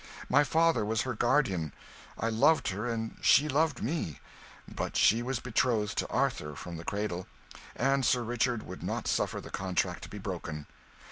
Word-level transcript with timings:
My 0.29 0.43
father 0.43 0.83
was 0.83 1.03
her 1.03 1.13
guardian. 1.13 1.73
I 2.17 2.27
loved 2.29 2.69
her 2.69 2.89
and 2.91 3.19
she 3.21 3.47
loved 3.47 3.83
me; 3.83 4.19
but 4.67 4.97
she 4.97 5.21
was 5.21 5.39
betrothed 5.39 5.95
to 5.99 6.07
Arthur 6.09 6.55
from 6.55 6.77
the 6.77 6.83
cradle, 6.83 7.27
and 7.75 8.03
Sir 8.03 8.23
Richard 8.23 8.63
would 8.63 8.81
not 8.81 9.07
suffer 9.07 9.39
the 9.39 9.51
contract 9.51 10.01
to 10.01 10.09
be 10.09 10.17
broken. 10.17 10.65